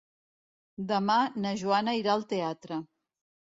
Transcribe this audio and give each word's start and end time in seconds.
Demà 0.91 1.17
na 1.45 1.53
Joana 1.61 1.95
irà 2.01 2.17
al 2.17 2.27
teatre. 2.35 2.83